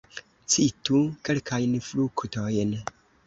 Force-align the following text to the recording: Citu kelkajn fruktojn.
Citu 0.53 1.01
kelkajn 1.29 1.77
fruktojn. 1.91 2.73